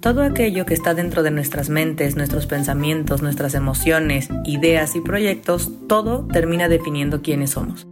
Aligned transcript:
Todo 0.00 0.22
aquello 0.22 0.66
que 0.66 0.74
está 0.74 0.94
dentro 0.94 1.22
de 1.22 1.30
nuestras 1.30 1.68
mentes, 1.68 2.16
nuestros 2.16 2.46
pensamientos, 2.46 3.22
nuestras 3.22 3.54
emociones, 3.54 4.28
ideas 4.44 4.94
y 4.94 5.00
proyectos, 5.00 5.72
todo 5.88 6.26
termina 6.26 6.68
definiendo 6.68 7.22
quiénes 7.22 7.50
somos. 7.50 7.86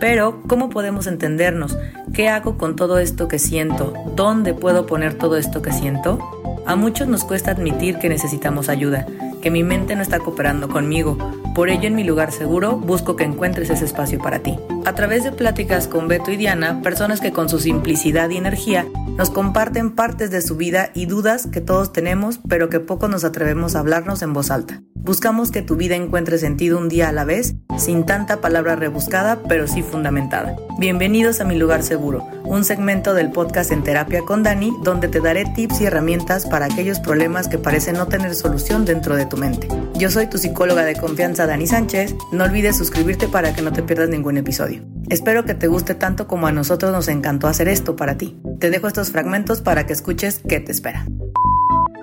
Pero, 0.00 0.42
¿cómo 0.48 0.70
podemos 0.70 1.06
entendernos? 1.06 1.78
¿Qué 2.12 2.28
hago 2.28 2.58
con 2.58 2.74
todo 2.74 2.98
esto 2.98 3.28
que 3.28 3.38
siento? 3.38 3.94
¿Dónde 4.14 4.54
puedo 4.54 4.86
poner 4.86 5.14
todo 5.14 5.36
esto 5.36 5.62
que 5.62 5.72
siento? 5.72 6.18
A 6.66 6.74
muchos 6.74 7.06
nos 7.06 7.24
cuesta 7.24 7.52
admitir 7.52 7.98
que 7.98 8.08
necesitamos 8.08 8.68
ayuda, 8.68 9.06
que 9.46 9.50
mi 9.52 9.62
mente 9.62 9.94
no 9.94 10.02
está 10.02 10.18
cooperando 10.18 10.68
conmigo. 10.68 11.16
Por 11.54 11.68
ello, 11.68 11.84
en 11.84 11.94
mi 11.94 12.02
lugar 12.02 12.32
seguro, 12.32 12.76
busco 12.76 13.14
que 13.14 13.22
encuentres 13.22 13.70
ese 13.70 13.84
espacio 13.84 14.18
para 14.18 14.40
ti. 14.40 14.58
A 14.84 14.96
través 14.96 15.22
de 15.22 15.30
pláticas 15.30 15.86
con 15.86 16.08
Beto 16.08 16.32
y 16.32 16.36
Diana, 16.36 16.82
personas 16.82 17.20
que 17.20 17.30
con 17.30 17.48
su 17.48 17.60
simplicidad 17.60 18.28
y 18.30 18.38
energía 18.38 18.86
nos 19.16 19.30
comparten 19.30 19.92
partes 19.92 20.32
de 20.32 20.42
su 20.42 20.56
vida 20.56 20.90
y 20.94 21.06
dudas 21.06 21.46
que 21.46 21.60
todos 21.60 21.92
tenemos, 21.92 22.40
pero 22.48 22.68
que 22.68 22.80
poco 22.80 23.06
nos 23.06 23.22
atrevemos 23.22 23.76
a 23.76 23.78
hablarnos 23.78 24.20
en 24.22 24.32
voz 24.32 24.50
alta. 24.50 24.82
Buscamos 24.96 25.52
que 25.52 25.62
tu 25.62 25.76
vida 25.76 25.94
encuentre 25.94 26.38
sentido 26.38 26.76
un 26.76 26.88
día 26.88 27.08
a 27.08 27.12
la 27.12 27.24
vez, 27.24 27.54
sin 27.76 28.04
tanta 28.04 28.40
palabra 28.40 28.76
rebuscada, 28.76 29.40
pero 29.48 29.66
sí 29.66 29.82
fundamentada. 29.82 30.56
Bienvenidos 30.78 31.40
a 31.40 31.44
Mi 31.44 31.56
Lugar 31.56 31.82
Seguro, 31.82 32.26
un 32.44 32.64
segmento 32.64 33.14
del 33.14 33.30
podcast 33.30 33.72
En 33.72 33.82
Terapia 33.82 34.22
con 34.22 34.42
Dani, 34.42 34.72
donde 34.82 35.08
te 35.08 35.20
daré 35.20 35.44
tips 35.44 35.80
y 35.80 35.84
herramientas 35.86 36.46
para 36.46 36.66
aquellos 36.66 37.00
problemas 37.00 37.48
que 37.48 37.58
parecen 37.58 37.96
no 37.96 38.06
tener 38.06 38.34
solución 38.34 38.84
dentro 38.84 39.16
de 39.16 39.26
tu 39.26 39.36
mente. 39.36 39.68
Yo 39.94 40.10
soy 40.10 40.26
tu 40.26 40.38
psicóloga 40.38 40.84
de 40.84 40.96
confianza, 40.96 41.46
Dani 41.46 41.66
Sánchez. 41.66 42.14
No 42.32 42.44
olvides 42.44 42.76
suscribirte 42.76 43.28
para 43.28 43.54
que 43.54 43.62
no 43.62 43.72
te 43.72 43.82
pierdas 43.82 44.08
ningún 44.08 44.36
episodio. 44.36 44.82
Espero 45.08 45.44
que 45.44 45.54
te 45.54 45.68
guste 45.68 45.94
tanto 45.94 46.26
como 46.26 46.46
a 46.46 46.52
nosotros 46.52 46.92
nos 46.92 47.08
encantó 47.08 47.46
hacer 47.46 47.68
esto 47.68 47.96
para 47.96 48.16
ti. 48.18 48.38
Te 48.58 48.70
dejo 48.70 48.88
estos 48.88 49.10
fragmentos 49.10 49.60
para 49.60 49.86
que 49.86 49.92
escuches 49.92 50.40
qué 50.48 50.60
te 50.60 50.72
espera. 50.72 51.06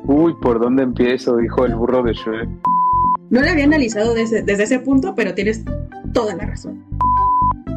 Uy, 0.05 0.33
¿por 0.41 0.59
dónde 0.59 0.83
empiezo? 0.83 1.37
Dijo 1.37 1.65
el 1.65 1.75
burro 1.75 2.03
de 2.03 2.13
Shrek. 2.13 2.72
No 3.33 3.41
lo 3.41 3.49
había 3.49 3.63
analizado 3.63 4.13
desde, 4.13 4.43
ese 4.45 4.77
punto, 4.77 5.15
pero 5.15 5.33
tienes 5.33 5.65
toda 6.13 6.35
la 6.35 6.45
razón. 6.45 6.85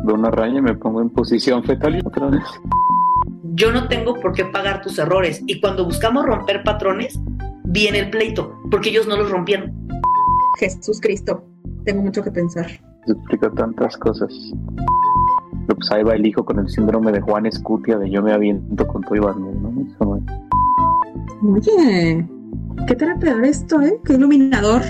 De 0.04 0.12
una 0.12 0.30
raya 0.30 0.60
me 0.60 0.74
pongo 0.74 1.00
en 1.00 1.08
posición 1.08 1.64
fetal 1.64 1.96
y 1.96 2.00
otra 2.00 2.26
vez. 2.26 2.42
Yo 3.54 3.72
no 3.72 3.88
tengo 3.88 4.20
por 4.20 4.34
qué 4.34 4.44
pagar 4.44 4.82
tus 4.82 4.98
errores. 4.98 5.42
Y 5.46 5.58
cuando 5.62 5.86
buscamos 5.86 6.26
romper 6.26 6.62
patrones, 6.62 7.18
viene 7.64 8.00
el 8.00 8.10
pleito, 8.10 8.60
porque 8.70 8.90
ellos 8.90 9.08
no 9.08 9.16
los 9.16 9.30
rompieron. 9.30 9.72
Jesús 10.58 11.00
Cristo, 11.00 11.42
tengo 11.86 12.02
mucho 12.02 12.22
que 12.22 12.30
pensar. 12.30 12.66
explica 13.06 13.50
tantas 13.52 13.96
cosas. 13.96 14.30
Pero 15.66 15.78
pues 15.78 15.90
ahí 15.90 16.02
va 16.02 16.16
el 16.16 16.26
hijo 16.26 16.44
con 16.44 16.58
el 16.58 16.68
síndrome 16.68 17.12
de 17.12 17.22
Juan 17.22 17.46
Escutia 17.46 17.96
de 17.96 18.10
yo 18.10 18.22
me 18.22 18.34
aviento 18.34 18.86
con 18.86 19.00
todo 19.04 19.16
Iván, 19.16 19.40
¿no? 19.40 20.20
Oye, 21.50 22.28
qué 22.86 22.94
terapeuta 22.94 23.48
esto, 23.48 23.80
¿eh? 23.80 23.98
Qué 24.04 24.12
iluminador 24.12 24.82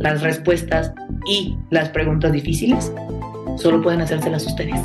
las 0.00 0.22
respuestas 0.22 0.92
y 1.26 1.56
las 1.70 1.90
preguntas 1.90 2.32
difíciles 2.32 2.92
solo 3.56 3.80
pueden 3.82 4.00
hacérselas 4.00 4.46
ustedes. 4.46 4.80